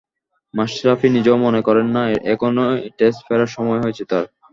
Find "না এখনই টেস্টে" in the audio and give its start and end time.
1.95-3.23